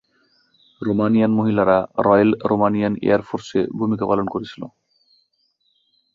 [0.81, 4.61] Romanian মহিলারা royal Romanian air ফোর্সে ভূমিকা পালন করেছিল।